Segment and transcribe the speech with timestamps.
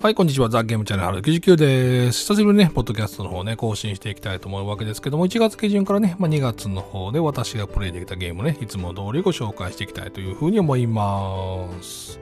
[0.00, 0.48] はい、こんにちは。
[0.48, 2.20] ザ・ゲームチャンネル春99です。
[2.20, 12.20] 久しぶりにね、ポッドキャストの方ね、更新していきたいと思うわけですけども、1月下旬からね、まあ、2月の方で私がプレイできたゲームね、いつも通りご紹介していきたいというふうに思います。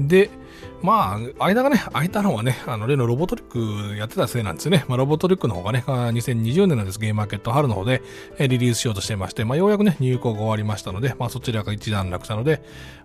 [0.00, 0.30] で、
[0.82, 4.84] まあ、間がね、空いたのはね、あの、例のロボトリックやってたせいなんですよね。
[4.88, 8.02] まあ、ロボトリックの方がね、2020年のですゲームマーケット春の方で
[8.38, 12.62] リリースしようとしてまして、まあ、ようやくね、入稿が終わりましたので、まあ、そちらが一段落したので、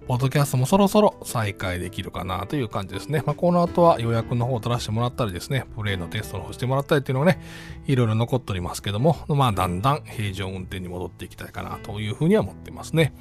[0.08, 3.24] ポッドキャストもそろそろ再開できるかなという感じですね。
[3.26, 7.42] まあ、この後は予約の方を取らせてもらったりですね、プレイのテストの方してもらったりっていうのがね、
[7.88, 13.14] いろいろ残っておりますけども、まあ、だんだん平常運転に戻っていきたいかなというふうには思ってますね。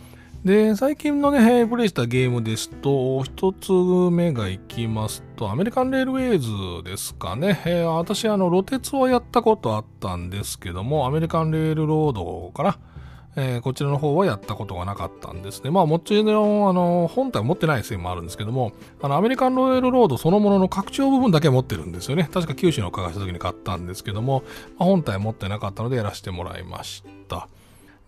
[0.45, 3.73] で、最近のね、プレイしたゲームですと、一つ
[4.11, 7.61] 目がいきますと、アメリカンレールウェイズですかね。
[7.67, 12.79] えー、私、あの、露鉄はやったことあったんですけども、アメリカンレールロードかな。
[13.37, 15.71] えー、こちらの方はやったことがなかったんですね。
[15.71, 18.73] まあもちろん、あの、本体持ってないせいもあるんですけども、
[19.03, 22.31] あの、アメリカンロイヤルロードそのものの拡張部分だけ持ってるんですよね。
[22.33, 24.42] 確か九州の伺した時に買ったんですけども、
[24.79, 27.47] まあ、本体持ってなかったのでやらせてもらいました。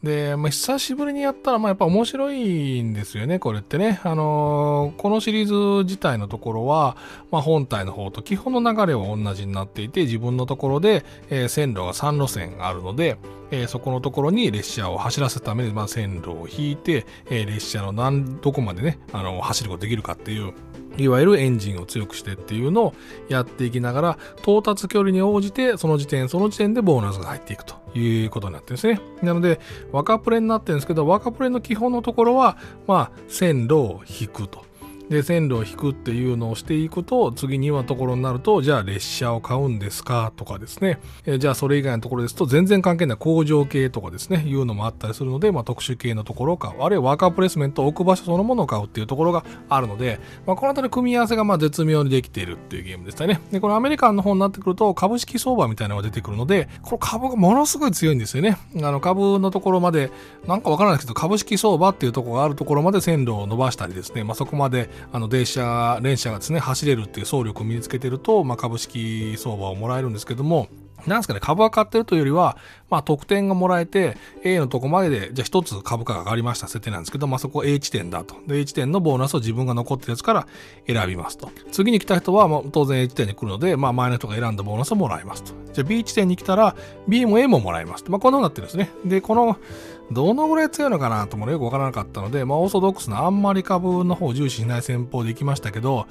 [0.03, 4.01] で、まあ、久しぶりにやったら、まあ、やっぱ面白いんですよね、これってね。
[4.03, 5.47] あのー、このシリー
[5.81, 6.97] ズ自体のところは、
[7.31, 13.17] まあ、本体の方と基本の流れは同じになっていて、自分のところで、えー、線路が3路線があるので、
[13.53, 20.53] えー、そこのところに列車を走らせるために、まあ、線路を引いて、え列車の何、どこまでね、あの、走ることができるかっていう、
[20.97, 22.95] いわゆるエンジンを強くしてっていうのを
[23.29, 29.01] やっていきながら、到達距離に応じて、その時点、その時点でボーナスが入っていくということになってるんですね。
[29.23, 34.65] なので、若プレになってるんですけど、若プレの基本のところは、まあ、線路を引くと。
[35.09, 40.33] で線路を引くっていうのをしていくと次にはところになるとじゃあ列車を買うんですか？
[40.37, 44.45] とかですね、えじゃあそれ以外のところですと全然関係ない工場系とかですね。
[44.47, 46.83] いうのもあったりするので、まあ、特殊系のところを買う。
[46.83, 53.41] あるいはワーカープレスメントを置く場所そのものを買うっていうところがあるので、まあ、この辺り組み合わせがまあ絶妙にできているっていうゲームでしたね。
[53.51, 58.57] でこのアメリカンの方になってくると株式相場みたいなのが出てくるのでこの株がものすごい強いんですよね。
[58.77, 60.11] あの株のところまで
[60.47, 70.69] なんかわからないですけど株式相場っていうところがあるところまで線路を伸ばしたりですね、まあ、そこまであの電車連社がですね、走れるっていう総力を身につけてると、まあ、株式相場をもらえるんですけども、
[71.07, 72.57] なんですかね、株が買ってるというよりは、
[72.91, 78.37] まあ、得点がもらえて、A のとこまでで、じゃあ一つ株価が上がりました設定なんですけど、まあ、そこ A 地点だと。
[78.47, 80.47] で、A 地点のボーナスを自分が残ってるやつから
[80.87, 81.51] 選びますと。
[81.73, 85.53] 次に来た人は、まあ、当然 A 地点に来るので、まあ、前の人が選んだボーナスをもらいますと。
[85.73, 86.77] じゃあ B 地点に来たら、
[87.09, 88.13] B も A ももらいますと。
[88.13, 88.91] まあ、こんなになってるんですね。
[89.05, 89.57] で、この、
[90.11, 96.07] どのぐらい強いのかなともよくわからなかったので、まあ、オーソドックスなあんまり株の方を重視しない戦法で行きましたけど、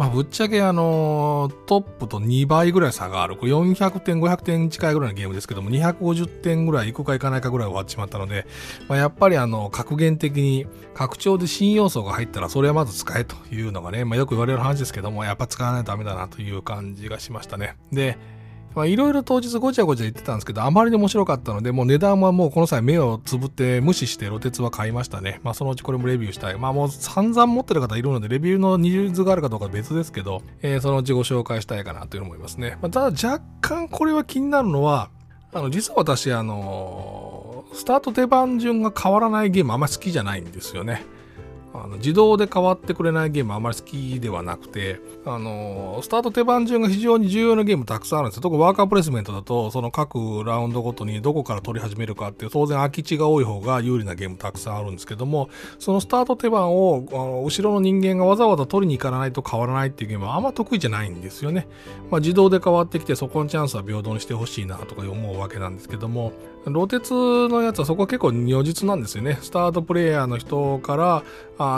[0.00, 3.36] まあ、ぶっちゃけあのトップと2倍ぐらい差がある。
[3.36, 8.46] これ400点、500点近いぐらいのゲームですけども、250点ぐらいいくかいかないかぐらい終わってしまったので、
[8.88, 17.76] まあ、やっぱりあの、格言的に拡張で新要素が入ったらそれはまず使えというのがね、まあ、よく言われる話ですけども、やっぱ使わないとダメだなという感じがしましたね。
[17.92, 18.16] で、
[18.74, 25.40] まあ、いろいろ当日ごちゃごちゃ言ってたんですけど、あまりに面白かったので、もう値段はもうこの際目をつぶって無視して露鉄は買いましたね。
[25.42, 26.58] まあそのうちこれもレビューしたい。
[26.58, 32.78] まあもう散々持ってる方いるので、レビューのニーズがあるかどうかは別ですけど、えー、そのうちご紹介したいかなという思いますね。
[32.80, 35.10] まあ、ただ若干これは気になるのは、
[35.52, 41.04] あの、実は私、あのー、スタート手番順が変わらないゲームあんまり好きじゃないんですよね。
[41.72, 48.42] あの自動で変わってくれないゲームあまり好きではなくて、あの、スタート手番順が非常に重要なゲームたくさんあるんですよ。
[48.42, 55.48] 特にワーカープレスメントだと、その各ラウンドごとにどこから取り始めるかっていう、当然空き地が多い方が有利なゲームたくさんあるんですけども、
[55.78, 61.68] そのスタート手番を、あの後ろの人間がわざわざ取りに行かないと変わらないっていうゲームはあんま得意じゃないんですよね。
[62.10, 66.32] まあ、自動で変わってきて、そこのチャンスは平等にしてほしいなとか思うわけなんですけども、
[66.66, 69.38] ロ鉄のやつはそこは結構如実なんですよね。
[69.40, 71.22] スタートプレイヤーの人から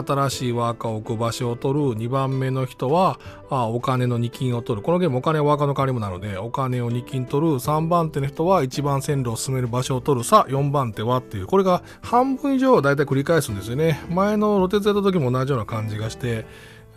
[0.04, 1.81] 新しいワーカーを置く場所を取る。
[1.97, 4.82] 2番目の人はお金の2金を取る。
[4.82, 7.54] このゲームお金はワーカーの代わりもなので、お金を2金取る。
[7.54, 10.25] 3番手の人は一番線路を進める場所を取る。
[10.25, 11.47] さあ、4番手はっていう。
[11.47, 14.00] これが半分以上はだいたい繰り返すんですよね。
[14.10, 16.44] 前のロテツやった時も同じような感じがして、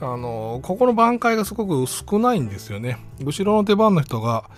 [0.02, 2.98] あの、ここの挽回がすごく少ないんですよね。
[3.24, 4.50] 後ろの手番の人が、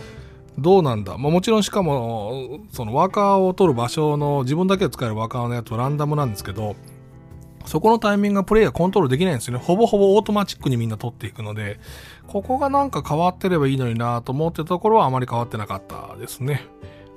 [0.58, 6.76] どうなんだ、まあ、もちろんしかもそのワーカーを取る場所の自分だけで使えるワーカーのやつはランダムなんですけど
[7.68, 9.64] そこのタイミングがプレイヤーコントロールできないんですよね。
[9.64, 11.82] ほぼほぼオートマチックにみんな取っていくので、
[12.26, 16.66] ここがなんか変わってればいいのになと思ってたところはあまり変わってなかったですね。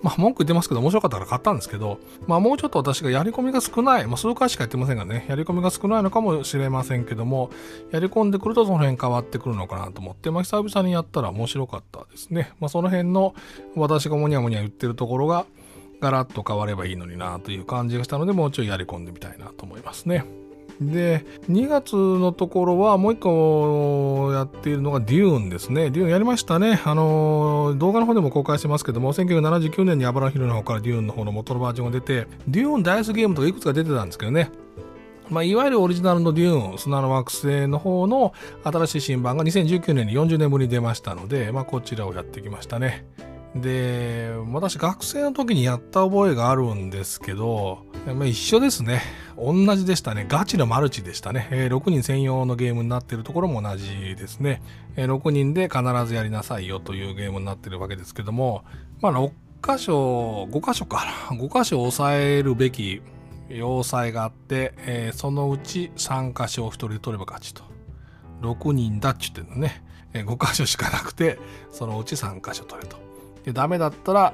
[0.03, 7.51] まあ文句言ってますけど面白かったから買ったんですけど、まあもうちょっと私がやり込みが少ない、まあ数回しかやってませんがね、やり込みが少ないのかもしれませんけども、
[7.91, 12.53] やり込んでくるとその辺変わってくるのかなと思って、まあ久々にやったら面白かったですね。
[12.61, 13.35] まあその辺の
[13.77, 15.45] 私がもにゃもにゃ言ってるところが
[16.01, 20.25] ガラッと変わればいいのになという感じがしたので、もうちょいやり込んでみたいなと思いますね。
[20.81, 25.91] で、2月のところはもう一個やっているのがデューンですね。
[25.91, 26.81] デューンやりましたね。
[26.85, 34.51] あの、動画の方でも公開してますけども、1979年にアバラヒルの方からデューンの方の元のバージョンが出て、デューンダイスゲームとかいくつか出てたんですけどね。
[35.29, 38.33] まあ、いわゆるオリジナルのデューン、砂の惑星の方の
[38.65, 43.07] 新しい新版が2019年に40年ぶりに出ましたので、まあ、こちらをやってきましたね。
[43.55, 49.03] で、私学生の時にやった覚えがあるんですけど、まあ、一緒ですね。
[49.37, 50.27] 同じでしたね。
[50.29, 51.49] ガチのマルチでしたね。
[51.51, 54.63] えー、6人専用のゲームになっているところも同じですね。
[54.97, 58.65] えー、6人で必ずやりなさいよというゲームになっているわけですけども、
[59.01, 59.31] まあ6
[59.63, 61.37] 箇所、5箇所かな。
[61.37, 63.03] 5箇所抑えるべき
[63.49, 67.63] 要塞があって、えー、そのうち3箇所を1人で取れば勝ちと。
[68.41, 69.85] 6人だっちゅってんのね。
[70.13, 71.39] えー、5箇所しかなくて、
[71.71, 72.97] そのうち3箇所取れと。
[73.45, 74.33] で、ダメだったら、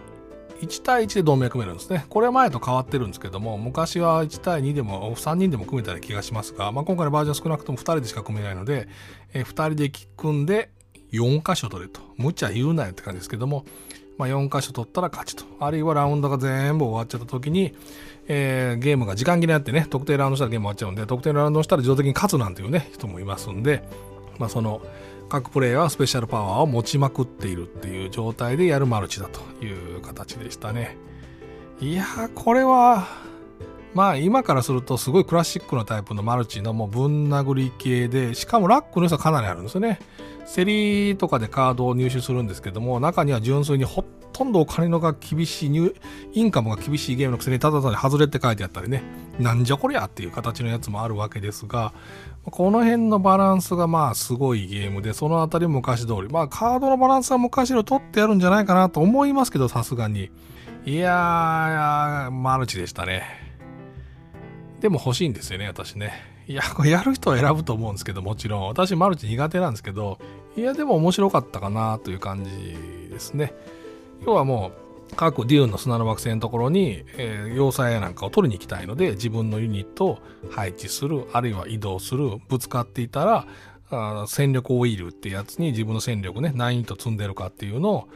[0.60, 2.06] 1対1で同盟組めるんですね。
[2.08, 8.88] これは前と変わってるんですけども、昔は1対2でも3人でも組めたような気がしますが、まあ、今回のバージョン少なくとも2人でしか組めないので、
[9.34, 10.70] えー、2人で組んで
[11.12, 12.00] 4箇所取れと。
[12.16, 13.64] 無茶言うなよって感じですけども、
[14.18, 15.44] まあ、4箇所取ったら勝ちと。
[15.60, 17.74] あるいはラウンドが全部終わっちゃった時に、
[18.28, 23.82] えー、ゲームが時間切れになってね、特定ラウンドしたらゲーム終わっちゃうんで、特定ラウンドしたら自動的に勝つなんていうね、人もいますんで、
[24.38, 24.80] まあ、その、
[25.28, 30.96] 各プレイヤーはスペシャルパワーを持ちまくっているっていう状態でやるマルチだという形でしたね。
[31.80, 33.06] いやー、これは、
[33.92, 39.98] まあ今からするとすごいクラシックのタイプのマルチのもうぶん殴り系で、しかもラックの良さかなりあるんですよね。
[40.54, 45.92] 競りとかでカードを入手するんですけども、中には純粋にほとんどお金のが厳しい、
[46.34, 49.02] インカムが厳しいゲームのくせにただただ外れって書いてあったりね、
[49.40, 51.92] なんじゃこりゃっていう形のやつもあるわけですが、
[52.44, 60.30] この辺のバランスがまあすごいゲームで、そのあたり昔通り、まあカードのバランスは昔の取ってやるんじゃないかなと思いますけど、さすがに。
[60.84, 63.24] いやー、マルチでしたね。
[64.80, 66.35] でも欲しいんですよね、私ね。
[66.48, 68.68] いや、これやる人は選ぶと思うんですけど、もちろん。
[68.68, 70.18] 私、マルチ苦手なんですけど、
[70.56, 73.52] いや、でも面白かったかなという感じですね。
[74.24, 74.72] 要はも
[75.12, 80.18] う、各デューンの砂の惑星のところに、えー、要塞やなんかを取りに行きたいので、自分のユニットを
[80.50, 83.46] 配置する、あるいは移動する、ぶつかっていたら、
[83.90, 88.08] あ戦力オイルってやつに自分の戦力ね、何ユニット積んでるかっていうのを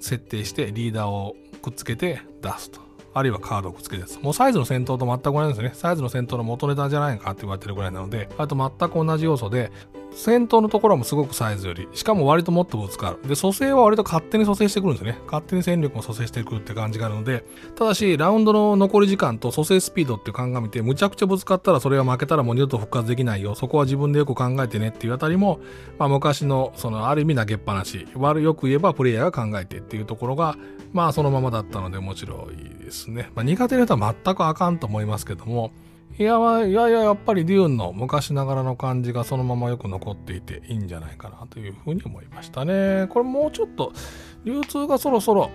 [0.00, 2.87] 設定してリーダーをくっつけて出すと。
[3.14, 4.20] あるいはカードをくっつけるやつ。
[4.20, 5.70] もうサイズの戦闘と全く同じですね。
[5.74, 9.72] サイズの戦闘の元ネタじゃないかって言われてるぐらいなので、あと全く同じ要素で、
[10.12, 13.28] 戦闘のところもすごくサイズより、しかも割ともっとぶつかる。
[13.28, 15.18] で、蘇生は割と勝手に蘇生してくるんですね。
[15.26, 17.44] 勝手に戦力も蘇生してくるって感じがあるので、
[17.76, 23.54] ただし、ラウンドの残り時間と蘇生スピードって鑑みて、むちゃくちゃぶつかったらそれは負けたらもう二度と復活できないよ。
[23.54, 25.60] そこは自分でよく考えてねっていうあたりも、
[25.98, 30.56] まあ昔の、そのある意味投げっぱなし、悪よく言えばプレイヤーが考えてっていうところが、
[30.92, 33.30] まあそのままだったので面白いですね。
[33.34, 35.70] まあ苦手な人は全くあかんと思いますけども、
[36.18, 43.06] いやいやいややっぱりデューンの昔ながらの感じがそのままよく残っていていいんじゃないかなというふうに思いましたね。
[43.08, 43.92] これもうちょっと
[44.44, 45.50] 流通がそろそろ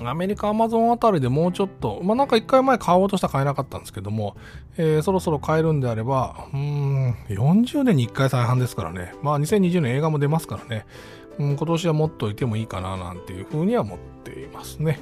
[0.00, 4.36] アメリカ、アマゾンあたりでもうちょっと、まあなんか一回前買おうとしたら買えなかったんですけども、
[4.76, 9.14] えー、そろそろ買えるんであれば、うん、40年に1回再販ですからね。
[9.22, 10.86] まあ2020年映画も出ますからね。
[11.38, 14.98] うん、今年は持っといてもいいかななんていうふうには思っていますね。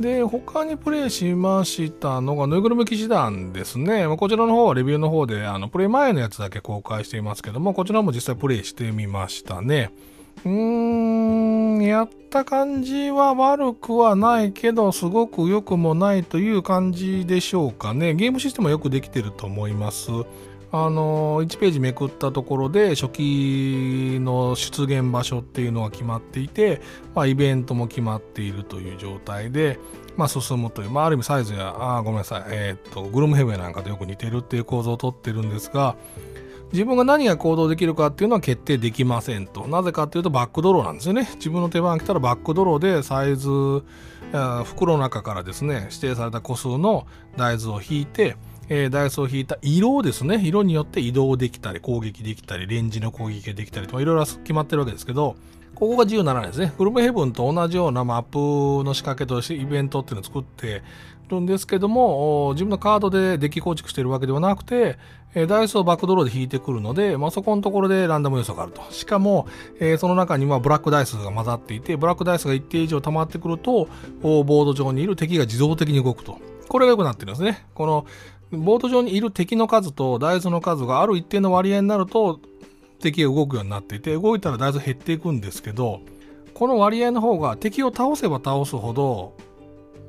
[0.00, 4.06] で、他にプレイしましたのが、ぬいぐるみ騎士団ですね。
[4.18, 9.90] こちらの方はレビューの方で、あの、プレイ前のやつだけ公開していますけども、こちらも実際プレイしてみましたね。
[10.44, 18.14] うーん、やった感じは悪くはないけど、すごく良くもないという感じでしょうかね。
[18.14, 20.10] ゲームシステムはよくできてると思います。
[20.72, 26.80] あの1ページめくったところで初期の出現場所っていうのが決まっていて、
[27.14, 29.78] まあ、イベントも決まっているという状態で、
[30.16, 35.96] まあ、進むという、まあ、ある意味サイズやあごめんなさい、えー、っとグルムヘブンなんかとよく似てるっていう構造をとってるんですが
[36.72, 39.68] 自分が何が行動できるかっていうのは決定できませんと。
[39.68, 41.28] なぜかっていうとバックドローなんですよね。
[41.36, 43.48] 自分の手番が来たらバックドローでサイズ
[44.64, 47.06] 袋の中からですね指定された個数の
[47.36, 48.36] 大豆を引いて
[48.68, 55.36] えー、ダイスを引いた色ですね、色によって移動できたり、攻撃できたり、レンジの攻撃ができたりとか、いろいろ決まってるわけですけど、
[55.74, 56.72] ここが自由ならないですね。
[56.78, 60.82] グルメヘブンと同じようなマップの仕掛けとしてイベントっていうのを作って
[61.28, 64.98] るんですけども、自分のカードでデッキ構築してるわけではなくて、
[65.34, 68.80] えダイスをバックドローで引いてくるので、まあ、そこのところでランダム要素があると。
[68.90, 69.46] しかも、
[69.78, 73.88] えー、その中にはブラックダイスが混ざっていて、ブラックダイスが一定以上溜まってくると、
[74.22, 76.38] ボード上にいる敵が自動的に動くと。
[76.68, 77.66] これが良くなってるんですね。
[77.74, 78.06] この
[78.50, 82.40] ボート上にいる敵の数と大豆の数がある一定の割合になると
[83.00, 86.00] 敵が動くようになっていて動いたら大豆減っていくんですけど
[86.54, 89.34] この割合の方が敵を倒せば倒すほど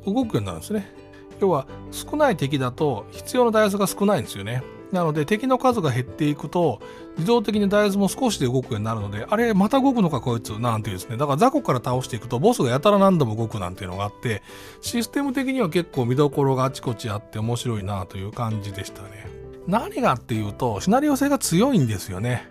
[0.06, 0.96] 動くようになるんですね。
[1.40, 4.64] 要は少ない敵だと必要な大豆が少ないんですよね。
[4.92, 6.82] なので敵の数が減っていくと
[7.18, 11.18] 自動的に大豆も少しで動くようになるのであれまた動くのかこいつなんていうですね。
[11.18, 14.42] だから雑魚から倒していくとボスがやたら何度も動くなんていうのがあって
[14.82, 19.28] システム的には結構見どころがあちこちあって面白いなという感じでしたね。
[19.68, 22.50] 何がっていうとシナリオ性が強いんですよね。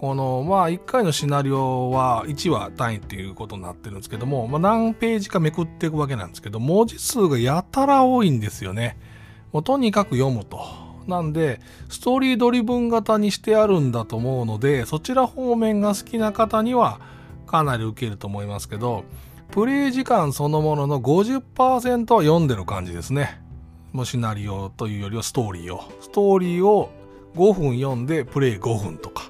[0.00, 8.98] このまあ1回のシナリオは1話単位っていうことになってるんですけども、まあ、何ページかめくっていくわけなんですけど文字数がやたら多いんですよね。
[9.52, 10.58] もうとにかく読むと。
[11.10, 17.00] なんで、ストーリードリブン型にしてあるんだと思うので、そちら方面が好きな方には
[17.46, 19.04] かなり受けると思いますけど、
[19.50, 23.42] プレイ時間そのものの50%は読んでる感じですね。
[23.92, 25.82] もうシナリオというよりはストーリーを。
[26.00, 26.90] ストーリーを
[27.34, 29.29] 5分読んでプレイ5分とか。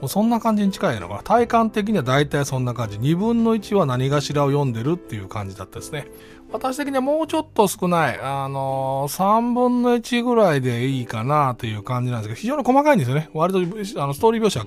[0.00, 1.22] もうそんな感じに近いのかな。
[1.22, 2.98] 体感的には大体そんな感じ。
[2.98, 6.08] 2分の1は何かしらを読んでるっていう感じだったですね。
[6.50, 13.28] 私的にはもうちょっと少ない、あのー、3分の1ぐらいでいいかなという感じなんですけど、非常に細かいんですよね。
[13.34, 13.58] 割と
[14.02, 14.66] あのストーリー描写が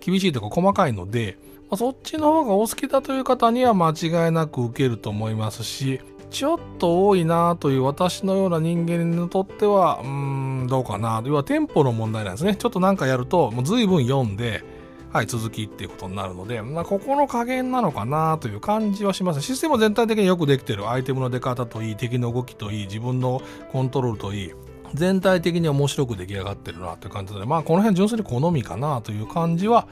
[0.00, 1.38] 厳しいとか細かいので、
[1.70, 11.22] ま、そっちの方がお好きだという方には間違いなく受けると思いますし、ちょっと多いなという私のような人間にとっては、うーん、どうかな。
[11.24, 12.54] 要はテンポの問題なんですね。
[12.56, 14.62] ちょっとなんかやると、もう随分読んで、
[15.10, 19.40] はい、続きっていうことになるので、まあ、ここの加減なのかなという感じはします。
[19.40, 20.90] システム全体的によくできてる。
[20.90, 23.40] アイテムの出方といい、敵の動きといい、自分の
[23.72, 24.52] コントロールといい、
[24.92, 29.88] 全体的に面白く出来上がってるなという感じで、まあ、この辺純粋に好みかなという感じは、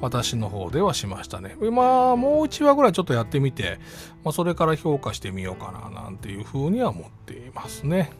[0.00, 1.56] 私の方ではしましたね。
[1.70, 3.78] まあ、もう1話ぐらいちょっとやってみて、
[4.24, 8.10] まあ、それから評価してみようかななんていうふうには思っていますね。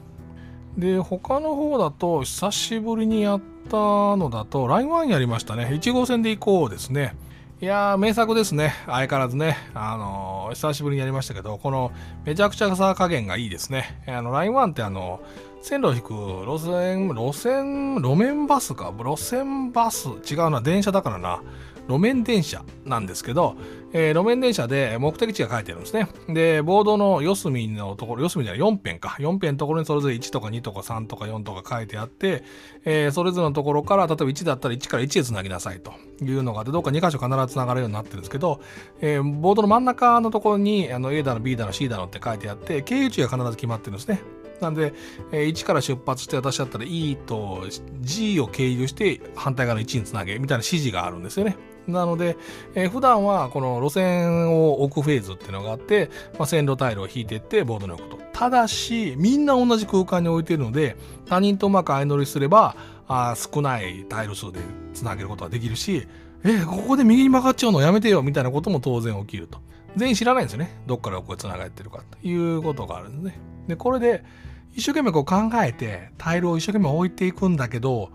[0.77, 3.77] で、他の方だと、久しぶりにやった
[4.17, 5.67] のだと、ライン1やりましたね。
[5.67, 7.17] 1号線で行こうですね。
[7.61, 8.73] いやー、名作ですね。
[8.87, 9.57] 相変わらずね。
[9.75, 11.93] あのー、久しぶりにやりましたけど、この、
[12.25, 14.03] めちゃくちゃさ加減がいいですね。
[14.07, 15.21] あの、ライン1ってあの、
[15.61, 18.95] 線路を引く路線、路線、路面バスか？
[18.97, 20.09] 路線バス？
[20.09, 20.63] 違うな。
[20.63, 21.43] 電車だからな。
[21.91, 23.57] 路面電車なんですけど、
[23.93, 26.09] えー、路面電車で目的地が書いてあるんですね。
[26.29, 29.17] で、ボードの四隅のところ、四隅じゃない4辺か。
[29.19, 32.45] 4辺のところにそれぞれ1とか2とか3とか4とか書いてあって、
[32.85, 35.93] えー、それぞれのところから、例えば1だったら1から1へつなぎなさいと
[36.23, 38.61] いうのがあって、どっか2箇所必ずつながるようになってるんですけど、
[39.01, 44.23] えー、ボードの真ん中のところに、あの A だの B だの C だのって書いてあって、経由地が必ず決まってるんですね。
[44.61, 44.93] なんで、
[45.33, 47.65] え1から出発して私だったら E と
[48.01, 51.57] G を経由して反対側の1につなげみたいな指示があるんですよね。
[51.87, 52.37] なので、
[52.75, 58.19] えー、普段はこの路線を置くフェーズっていうのがあって、まあ、線路タイルを引いていってボードに置くと。
[58.33, 60.97] ただし、みんな同じ空間に置いてるので、
[61.27, 62.77] 他人とうまく相乗りすれば、
[63.09, 64.61] あ少ないタイル数で
[64.95, 66.07] つなげることができるし、
[66.45, 69.59] え、ここで右に曲がっちゃうのやめてよみたいなことも当然起きると。
[69.97, 70.81] 全員知らないんですよね。
[70.87, 73.41] どっからここで繋がってるかということがあるんですね。
[73.67, 74.25] で、これで
[74.73, 78.11] 一生懸命こう考えてタイルを一生懸命置いていくんだけど、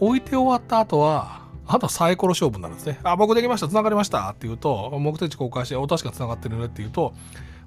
[0.00, 2.98] 置いて終わった後は、あとはサイコロ勝負になるんですね。
[3.02, 7.14] あ、僕できました、繋がりましたって言うと、目的地公開して、お、確か繋がってるねって言うと、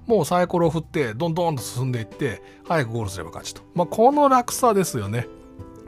[0.06, 3.62] もうサイコロを振って、どんどんと進んでいって、早くゴールすれば勝ちと。
[3.74, 5.26] まあ、この楽さですよね。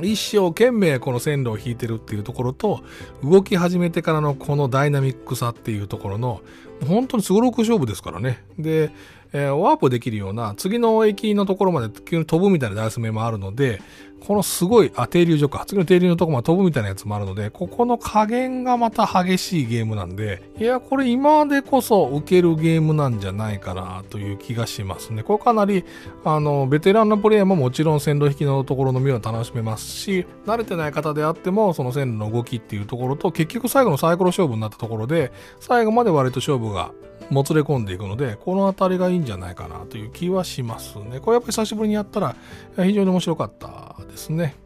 [0.03, 2.83] 一生懸命この線路を引いてるっていうところと、
[3.23, 6.43] 動き始めてからのこのダイナミックさっていうところの、
[6.87, 8.45] 本当にすごろく勝負ですからね。
[8.59, 8.91] で、
[9.33, 13.81] えー、ワープできるような、次の駅のところまで急に飛ぶみたいなダイス目もあるので、
[14.21, 15.65] このすごい、あ、停留所か。
[15.67, 25.23] 次の停留のとこまで飛ぶみたいなやつもあるので、ここの加減がまた激しいゲームなんで、いや、これ今でこそ受けるゲームなんじゃないかなという気がしますね。
[25.23, 25.85] これかなり、
[26.25, 36.93] あの、ベテランのプレイヤーももちろん線路引きのところの妙を楽しめますし、慣れてない方であっても、その線路の動きっていうところと、結局最後のサイコロ勝負になったところで、最後まで割と勝負が
[37.31, 41.21] もつれ込んでいくので、この辺りがいいんじゃないかなという気はしますね。
[41.21, 42.37] これやっぱり久しぶりにやったら
[42.77, 44.57] 非常に面白かったですね。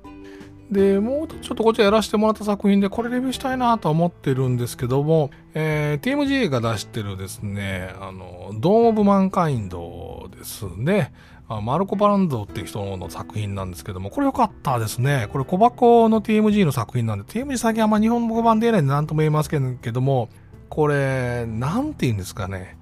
[0.71, 11.13] で、もうちょっとこっちやらせてもらった作品で、これレビューしたいなと思ってるんですけども、えー、TMG が出してるですね、あの、ドーム・オブ・マンカインドですね。
[11.47, 15.29] マルコ・バランドっていう人の作品なんですけども、これ良かったですね。
[15.31, 20.31] これ小箱の TMG の作品なんで、TMG 最近あんま日本語版出ないんで何とも言えますけども、
[20.75, 22.77] これ、なんて言うんですかね。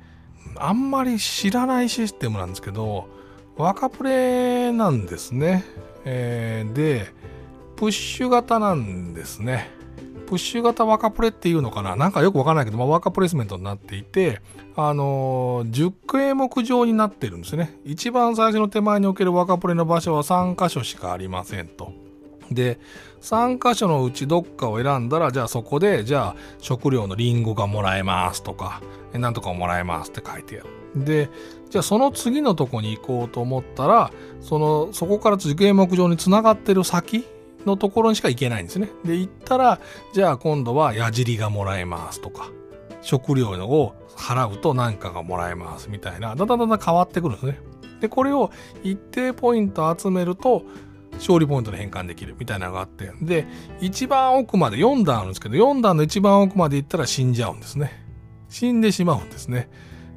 [0.57, 3.07] あんまり知らないシステムなんですけど、
[3.57, 5.65] 若プレなんですね。
[6.07, 7.07] えー、で、
[7.77, 9.69] プッシュ型なんですね。
[10.27, 14.41] プッシュ型若プレっていうのかななんかよくわからないけど、まあ、若プレイスメントになっていて、
[14.75, 15.93] あのー、10
[16.31, 17.79] 項目状になってるんですね。
[17.85, 21.93] 一番最初の手前における若プレの場所は3箇所しかありませんと。
[22.51, 22.79] で、
[23.23, 31.05] 3箇所のうちどっかを選んだら、じゃあそこで、じゃあ食料のリンゴがもらえますとか、なんとかもらえますって書いてある。
[31.05, 31.31] で、
[31.71, 34.11] じゃあその次のとこに行こうと思ったら、
[34.41, 37.25] その、そこから次元目上につながってる先
[37.65, 38.91] のところにしか行けないんですね。
[39.05, 39.81] で、行ったら、
[40.13, 42.51] じゃあ今度は矢尻がもらえますとか、
[43.03, 47.61] 食料を払うと何かがもらえますみたいな、だんだんだんだん変わってくるんですね。
[48.01, 48.51] で、これを
[48.83, 50.65] 一定ポイント集めると、
[51.15, 53.47] 勝利ポイントで変換できるみたいなのがあって、で、
[53.81, 58.05] 一番奥まで4段あるんですけど、4段の一番奥まで行ったら死んじゃうんですね。
[58.49, 59.71] 死んでしまうんですね。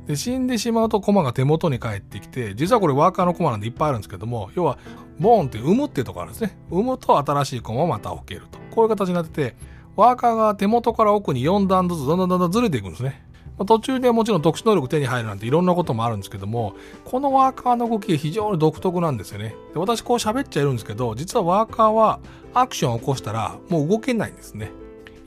[0.08, 4.78] で、死んでしまうと駒が手元に返ってきて、実はこれワーカーの駒なんでいっぱいあるんですけども、要は、
[5.20, 6.58] ボーンって生むっていうところあるんですね。
[6.70, 8.60] 生むと新しい駒をまた置けると。
[8.72, 9.56] こういう形になってて、
[9.96, 13.25] ワーカーが手元から奥に4段ずつどんどんどんどんずれていくんですね。
[13.64, 19.56] 途中でもちろん特殊能力手に入るなんていろんなこともあるんですけども、このワーカーの動き非常に独特なんですよね。
[19.74, 22.20] で私こう喋っちゃいるんですけど、実はワーカーは
[22.54, 24.72] アクションを起こしたらもう動けないんですね。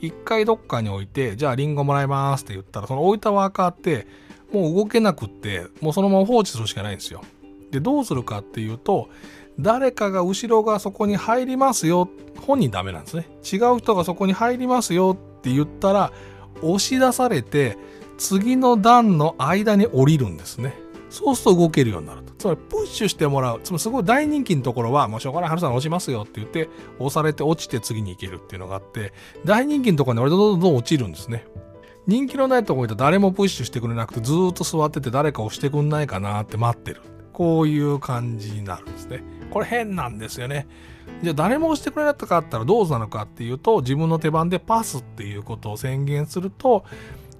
[0.01, 4.07] 一回どっかに置いて、じゃあリンゴもらいますって言ったら、その置いたワーカーって
[4.53, 7.21] もう動けなくって、もうそのまま放置するしかないんですよ。
[7.71, 9.09] で、どうするかっていうと、
[9.59, 12.09] 誰かが後ろがそこに入りますよ。
[12.47, 13.27] 本人ダメなんですね。
[13.43, 16.13] 違う人がそこに入りますよって言ったら、
[16.61, 17.77] 押し出されて、
[18.19, 20.75] 次の段の間に降りるんですね。
[21.09, 22.33] そうすると動けるようになると。
[22.37, 23.61] つまり、プッシュしてもらう。
[23.63, 29.13] つまり、すごい大人気のところは、もうしょうがない、春さん押しますよって言って、押されて落ちて次に行けるっていうのがあって、
[29.45, 31.47] 大人気のところに俺どんどん落ちるんですね。
[32.05, 37.01] 人気のないところにいたら誰もプッシュしてくれなくてずっと座ってて誰か押してくんないかなって待ってる。
[37.33, 39.23] こういう感じになるんですね。
[39.51, 40.67] これ変なんですよね。
[41.23, 46.83] じゃあ誰も押してくれなかったらどうなのかっていうと自分の手番でパスっていうことを宣言すると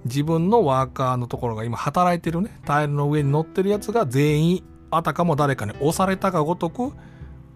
[0.04, 6.92] 自分のワーカーのところが今働いてるねタイルの上に乗ってるやつが全員あたかも誰かに押されたかごとく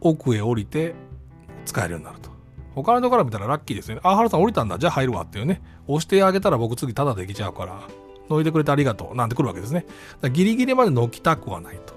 [0.01, 0.95] 奥へ降りて
[1.65, 2.31] 使えるようになると。
[2.75, 4.01] 他の人から見たらラッキーですよね。
[4.05, 4.79] あ、ハルさん降りたんだ。
[4.79, 5.63] じゃあ入るわっていうね。
[5.87, 7.81] 押してあげたら僕次タダできちゃうから、
[8.29, 9.17] 乗いてくれてありがとう。
[9.17, 9.87] なんて来るわけですね。
[10.33, 11.95] ギリギリまで乗きたくはないと。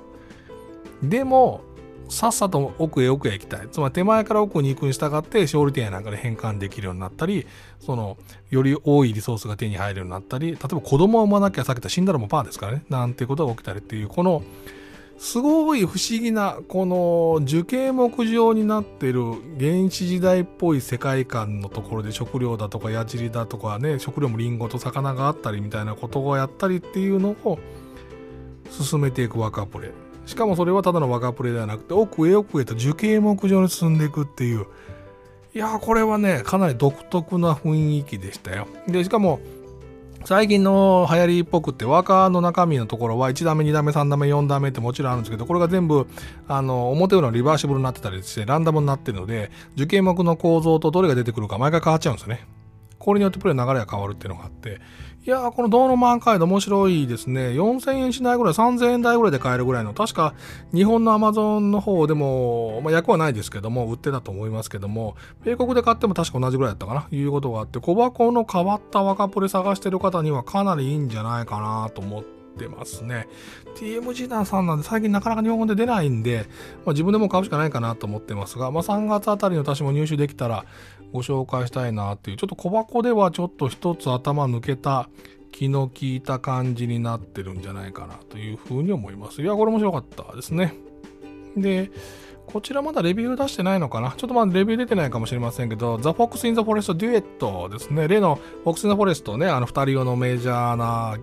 [1.02, 1.62] でも、
[2.10, 3.68] さっさと奥へ奥へ行きたい。
[3.72, 7.46] つまり手前から奥に行くに従って勝利点やなんかで変換できるようになったり、
[7.80, 8.18] その、
[8.50, 12.84] より多いリソースが手に入るようになったり、例えば子供を産まなきゃ避けた死んだらもうパーですからね。
[12.90, 14.44] なんてことが起きたりっていう、この、
[15.18, 19.24] すごい不思議なこの樹形目状になってる
[19.60, 27.58] 原始時代っぽい世界観のところで食料だとか矢尻だとかね食料もリンゴと魚があったりみたいなことをやったりっていうのを
[28.70, 34.68] 進めていくワカプレイしかもそれはただのワカプレイではなくて奥へ奥へと樹形目状に進んでいくっていう
[35.56, 39.40] いやこれはねかなり独特な雰囲気でしたよでしかも
[40.26, 46.08] 最近の流行りっぽくってワーカーの中身のところは1段目2段目3段目4段目ってもちろんあるんですけどこれが全部
[46.50, 52.46] あの表裏のリバーシブルになってたりしてランダムになってるので受験目の構造とどれが出てくるか毎回変わっちゃうんですよね。
[53.00, 54.82] これによってプレイの流れが変わるっていうのがあって
[55.28, 57.50] いやー、このドーノマンカイド面白いですね。
[57.50, 60.34] 4000円しないぐらい、3000円台ぐらいで買えるぐらいの、確か
[60.74, 73.28] 日本のアマゾンの方でも、まあ、役はないですけども、売ってたと思いますけども、米国で買っても確か同じぐらいだったかな、いうことがあって、小箱の変わった若プレ探してる方にはかなりいいんじゃないかなと思って、ってますね。
[73.76, 76.46] TMG 団さんなんで最近なかなか日本語で出ないんで、
[76.86, 80.66] まあ、自分でも買うしかないかなと思ってますが、まあ、3月あたりの私も入手できたら
[81.14, 85.10] ご紹介したいなっていう、ちょっと小箱ではちょっと一つ頭抜けた
[85.52, 89.42] 気の利いた感じになってるんじゃないかなというふうに思います。
[89.42, 90.74] いや、これ面白かったですね。
[91.56, 91.92] で、
[92.48, 94.14] こちらまだレビュー出してないのかな？
[94.18, 98.08] ちょっとまだレビュー出てないかもしれませんけど、The Fox in the Forest デュエットですね。
[98.08, 101.18] 例の Fox in the Forest ね、あの2人用のメジャーな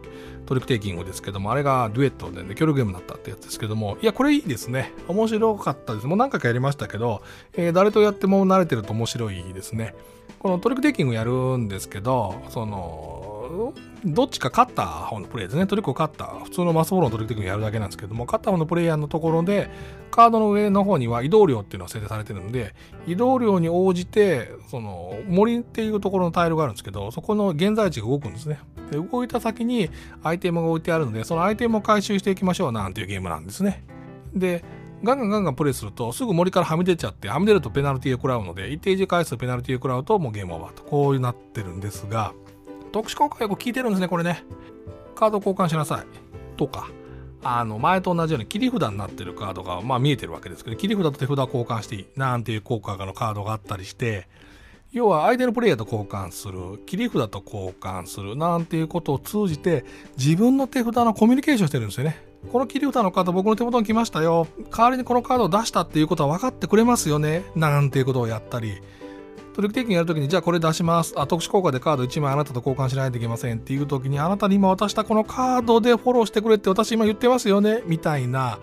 [0.44, 4.92] トリックテイキングですけども、あれがデュエットでね、協力ゲームになったってやつですけども、いや、これいいですね。
[5.08, 6.06] 面白かったです。
[6.06, 7.22] もう何回かやりましたけど、
[7.54, 9.94] えー、誰とやっても慣れてると面白いですね。
[10.44, 13.72] このトリックテイキングやるんですけど、その、
[14.04, 15.66] どっちか勝った方のプレイですね。
[15.66, 19.70] トリックを勝った、普通のマストフォローのトリックテイキングやるだけなんですけども、勝った方のプレイヤーのところで、
[20.10, 22.74] カードの上の方には移動量っていうのが設定されてるので、
[23.06, 28.60] 移動量に応じて、その森っていうところのタイルがあるんですけど、そこの現在地が動くんですね。
[28.90, 29.88] で動いた先に
[30.22, 33.82] アイテムが置いてあるので、そのアイテムを回収していきましょうなんていうゲームなんですね。
[34.34, 34.62] で、
[35.04, 42.32] ガンガンガンガンプレイすると、すぐ森からはみ出ちゃって、はみ出るとペナルティーを食らうので、一定時回数ペナルティーを食らうともうゲームオーバーと、こうなってるんですが、
[42.92, 44.44] 特殊効果よく効いてるんですね、これね。
[45.14, 46.56] カード交換しなさい。
[46.56, 46.88] とか、
[47.42, 54.28] あの、前と同じように切り札になってるカードが、まあ見えてるわけですけど、切り札と手札交換していい、なんていう効果のカードがあったりして、
[54.92, 59.84] 要は相手のプレイヤーと交換する、切り札と交換する、なんていうことを通じて、
[60.16, 62.33] 自分の手札のコミュニケーションしてるんですよね。
[62.52, 64.46] この切り札のカード僕の手元に来ましたよ。
[64.70, 67.44] 代わりにこのカードを出したっていうことは分かってくれますよね。
[67.54, 68.74] なんていうことをやったり。
[69.54, 71.14] トリックテイキングやるときに、じゃあこれ出します。
[71.16, 77.82] あ、特殊効果でカード1枚あなたと交換しないといけませんっていうときに、あなたに今渡したこのカードでフォローしてくれって私今言ってますよね。
[77.86, 78.58] みたいな。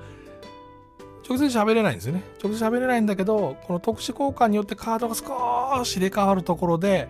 [1.28, 2.24] 直接喋れないんですよね。
[2.44, 7.08] 直接喋れないんだけど、この特殊交換によってカードが少し入れ替わるところで、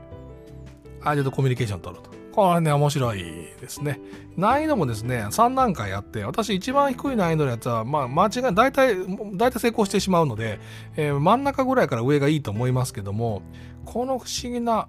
[1.04, 2.21] 相手とコミュニケーション取ると。
[2.32, 3.24] これね、面白い
[3.60, 4.00] ですね。
[4.38, 8.96] 難易度もですね、3段階あって、私一番低い難易度のやつは、まあ、間違い、大体、
[9.34, 10.60] 大体成功してしまうので、
[10.96, 13.42] えー、真ん中ぐらいから上がいいと思いますけども、
[13.86, 14.88] この不思議な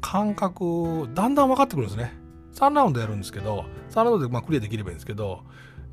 [0.00, 2.12] 感覚、だんだん分かってくるんですね。
[2.54, 5.42] 3ラウンドやるんですけど、3ラウンドでまあクリアできればいいんですけど、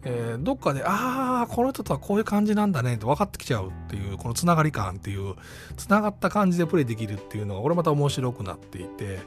[0.03, 5.35] えー、どっかで、ああ、この人とはこういう感じなんだねって分かってきちゃうっていう、このつながり感っていう、
[5.77, 9.19] つながった感じでプレイできるっていうのが、これまた面白くなっていて、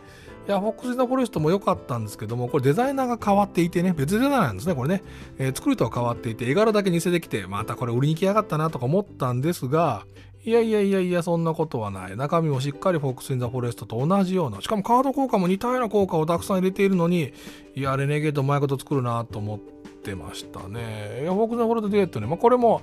[0.46, 5.02] いや、 Fox the Forest も良かったんですけども、これデザイナーが変わっていてね、別デザイナーなんですね、これね。
[5.38, 10.04] えー、作るとは変わっていて、絵柄だけ似せてきて、またこれ売りに来やがったなとか思ったんですが、
[10.44, 12.16] いやいやいやいや、そんなことはない。
[12.18, 17.32] 中身もしっかり Fox in the Forest と同じような、しかもカード効果も似たような効果をたくさん入れているのに、
[17.74, 21.20] いや、 Renegade うまいこと作るなと思ってましたね。
[21.22, 22.82] いや、 Fox in the Forest Duet ね、まあ、これも、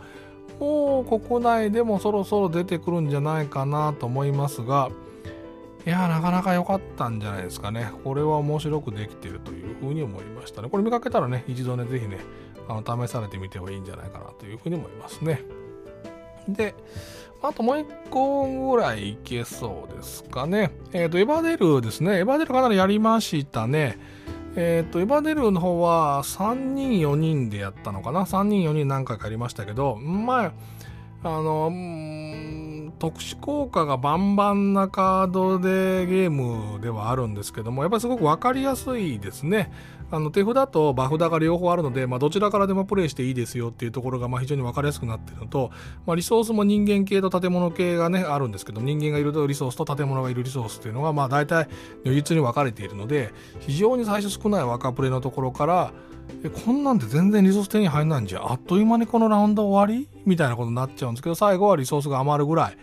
[0.60, 4.90] もう国内でもそろそろ出てくるんじゃないかなと思いますが、
[5.86, 7.92] いやなかなか良かったんじゃないですかね。
[8.04, 10.70] これは面白くできてるというふうに思いましたね。
[10.70, 12.20] これ見かけたらね、一度ね、ぜひね、
[12.68, 15.42] あの試されてみてもいいんじゃないかなというふうに思いますね。
[16.48, 16.76] で、
[17.42, 20.72] あともう一個ぐらいいけそうですかね。
[20.94, 22.20] えっ、ー、と、 Everdellですね。
[22.20, 23.98] Everdellかなりやりましたね。
[24.56, 28.26] えっ、ー、と、エヴァデルの方は3人、4人でやったのかな。
[28.26, 30.52] 3人、4人何回かやりましたけど、まあ、
[31.24, 31.72] あの、
[33.00, 39.72] 特殊効果がバンバンなカードでゲームではあるんですけども、やっぱりすごく分かりやすいですね。
[40.12, 45.72] あの手札と場札が両方あるので、まあ、どちらからでもプレイしていいですよっていうところがまあ非常に分かりやすくなっているのと、
[46.06, 51.70] まあ、リソースも人間系と建物系がねあるんですけど人間がいるリソースと建物がいるリソースっていうのがまあ大体
[52.04, 55.94] 如実に分かれているので非常に最初少ない若プレイのところから
[56.44, 60.08] えこんなんで全然リソース手に入んないんじゃあっという間にこのラウンド終わり？
[60.26, 62.78] みたいなことになっちゃうんですけど最後はリソースが余るぐらい。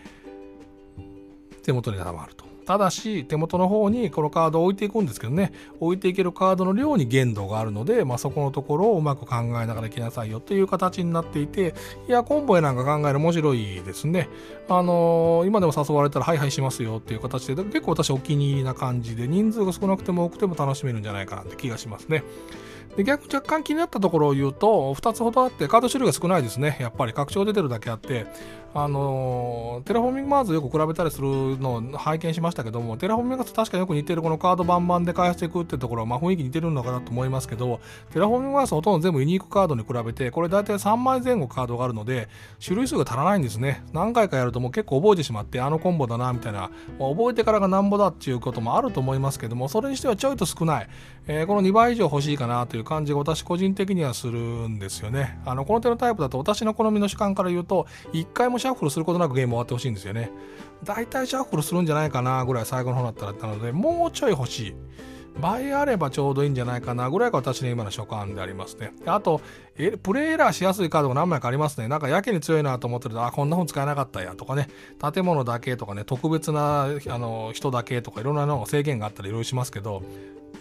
[1.63, 2.45] 手元にたまると。
[2.65, 5.51] ただし手元の方にこのカードを置いていくんですけどね。
[5.79, 10.39] 置いていけるカードの量に限度があるので、まあ、そこのところをうまく考えながらいきなさいよ。
[10.39, 11.73] という形になっていて
[12.07, 14.29] いやコンボやなんか考える面白いですね。
[14.69, 16.97] あのー、今でも誘われたらはいはいしますよ。
[16.97, 22.23] っていう形で結構私お気に入りな感じで人数が少なくても多くても楽しめるんじゃないかなって気がしますね。
[22.95, 26.77] で逆若干気になったところを言うと2つほどあってカード種類が少ないですね。
[26.79, 28.25] やっぱり拡張出てるだけあって。
[28.73, 31.27] あの Terraforming Marsよく比べたりする
[31.57, 37.79] のを拝見しましたけども Terraforming Mars確かによく似てるこのカードバンバンで開発していくってところは、まあ、雰囲気似てるのかなと思いますけど
[38.11, 42.29] Terraforming Marsほとんど全部ユニークカードに比べてこれ大体3枚前後カードがあるので
[42.63, 43.83] 種類数が足らないんですね。
[43.93, 50.89] 何回かやるともう結構覚えてしまってあのコンボだなみたいな、まあ、覚えてからがなんぼだっていうこともあると思いますけどもそれにしてはちょいと少ない、
[51.27, 55.39] えー、この2倍以上欲しいかなという感じが私個人的にはするんですよね。
[55.45, 60.31] あのこの手のタイプだと私の好みの主観から言うと1回もシャッフルすることなくゲーム終わってほしいんですよね。
[60.83, 64.75] 大体シャッフルするんじゃないかなぐらい最後の方だったらったので、もうちょい欲しい。
[65.39, 68.93] 倍あればちょうどいいんじゃないかなぐらいが私の今の所感でありますね。
[69.05, 69.41] あと、
[69.77, 71.87] えプレイエラーしやすいカードが何枚かありますね。
[71.87, 74.67] なんかやけに強いなと思ってると、あ、こんな本使えなかったやとかね、
[75.13, 80.03] 建物だけとかね、特別なあの人だけとかいろんなの制限があったりいろいろしますけど、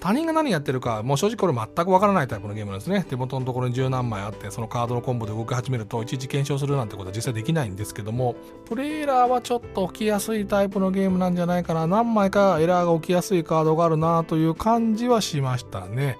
[0.00, 3.04] 他人が何やってるか、もう正直これ全くわからないタイプのゲームなんですね。
[3.08, 11.86] 手元のところに十何枚あって、そのカードのコンボで動き始めると、いちいち検証するなんてことは実際できないんですけども、プレイラーはちょっと起きやすいタイプのゲームなんじゃないかな。
[11.86, 16.16] 何枚かエラーが起きやすいカードがあるなという感じはしましたね。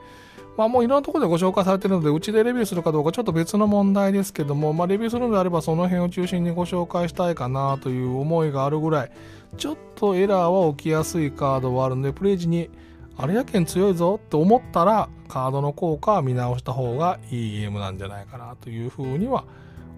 [0.57, 9.13] まあもういろんなところでご紹介されてるので、うちでレビューするかどうかちょっと別の問題ですけども、まあレビューするのであればその辺を中心にご紹介したいかなという思いがあるぐらい、
[9.57, 12.71] ちょっとエラーは起きやすいカードはあるので、プレイ時に
[13.19, 19.45] あれやけん強いぞって思ったらカードの効果は見直した方がいいゲームなんじゃないかなというふうには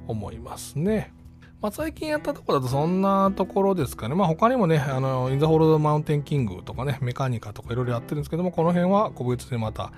[0.09, 1.12] 思いますね。
[1.61, 4.14] まあ、最近やったところだとそんなところですかね。
[4.14, 9.92] まあ、他にもね、あの、インザホールドマウンテンキングとかね、メカニカとかいろいろやってるんですけども、この辺は個別でまた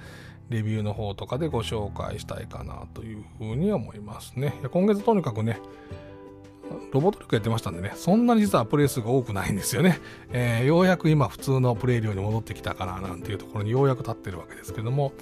[0.48, 4.54] レビューの方とかでご紹介したいかなというふうに思いますね。
[4.72, 5.60] 今月とにかくね、
[6.92, 10.00] ロボット力やってましたんでね、そんなに実はプレイ数が多くないんですよね。
[10.32, 15.12] えー、ようやく今普通のプレイ量に戻ってきたかななんていうところにようやく立ってるわけですけども、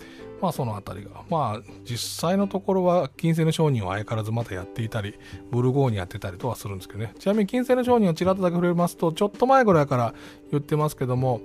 [0.41, 1.11] まあそのあたりが。
[1.29, 5.15] まあ実際のところは金星の商人は相変わらずまたやっていたり、
[5.51, 7.13] ブルゴーニやってたりとはするんですけどね。
[7.19, 10.15] ちなみに金星の商人をちらっとだけ触れますと、ちょっと前ぐらいから
[10.51, 11.41] 言ってますけども、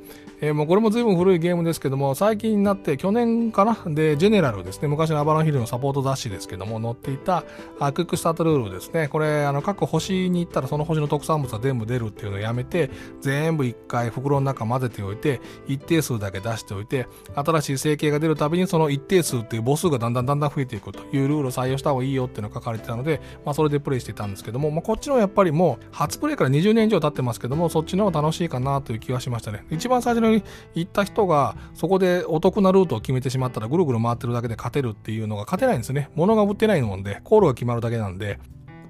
[0.46, 3.76] えー、もうこれも随分古いゲームですけども、最近になって去年かな？
[3.88, 7.44] で、ジェネラルですね、昔のアバロンヒルのサポート雑誌ですけども、載っていた
[7.80, 9.08] あクックスタートルールですね。
[9.08, 29.66] これ、あの各星に行ったらその星の特産物は全部出るっていうのをやめて、全部一回袋の中混ぜておいて、一定数だけ出しておいて、新しい成形が出るたびにその一定数っていう母数がだんだんだんだん増えていくというルールを採用した方がいいよっていうのが書かれてたので、まあ、それでプレイしていたんですけども、まあ、こっちのやっぱりもう初プレイから20年以上経ってますけどもそっちの方が楽しいかなという気がしましたね。
[29.72, 30.44] 一番最初に
[30.74, 38.40] 行った人がそこでお得なルートを決めてしまったらぐるぐる回ってるだけで勝てるっていうのが勝てないんですね物が売ってないもんで航路が決まるだけなんで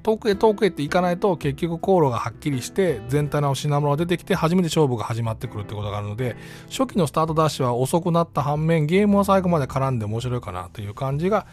[0.05, 6.35] 遠くへ遠くへって行かないと結局航路がはっきりして全体の品物が出てきて初めて勝負が始まってくるってことがあるので
[6.69, 11.47] 初期のスタートダッシュは遅くなった反面ゲームは最後まで絡んで面白いかなという感じが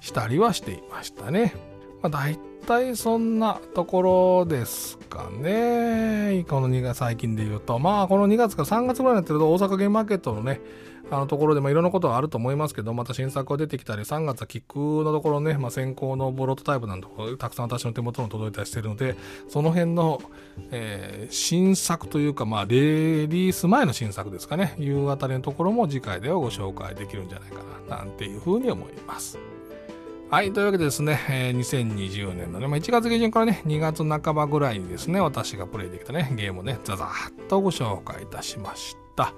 [0.00, 1.67] したりはしていましたね。
[2.02, 6.44] まあ、大体そんなところですかね。
[6.48, 7.78] この2月最近で言うと。
[7.78, 10.60] まあこの2月から3月ぐらいになってると大阪ゲームマーケットのね、
[11.10, 17.06] あのところで、まあ、いろんなことがあると思いますけど、また新作が出てきたり、3月はキックのところね、まあ、先行のボロトタイプなんて
[17.38, 19.16] たくさん私の手元に届いたりしてるので、
[19.48, 20.20] その辺の、
[20.70, 27.56] えー、新作というか、まあ、レリース前の新作ですかね、いうあたりのところも次回ではご紹介できるんじゃないか
[27.88, 29.38] な、なんていうふうに思います。
[30.30, 30.52] はい。
[30.52, 39.32] というわけでですね、えー、2020年のね、まあ、1月下旬からね、2月半ばぐらいにですね、私がプレイできたね、ゲームをね、ザザーッとご紹介いたしました。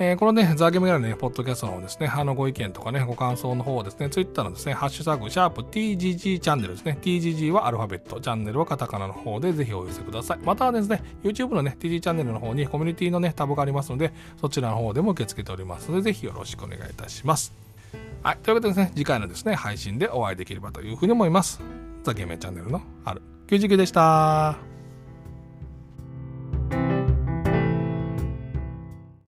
[0.00, 10.38] えー、このね、ザーゲームギャラリーね、ポッドキャストの方ですね、あのご意見とかね、ご感想の方ですね、ツイッターのですね、ハッシュタグ、シャープ TGG チャンネルですね、TGG はアルファベット、チャンネルはカタカナの方でぜひお寄せください。
[10.38, 17.63] またはですね、YouTube のね、TG チャンネルの方にコミュニティのね、タブがありますので、そちらの方でも受け付けておりますので、ぜひよろしくお願いいたします。
[18.22, 21.60] はい、ということでですね、次回のですね、配信でお会いできればというふうに思います。
[22.04, 24.73] ザ・ゲーメンチャンネルのある99でした。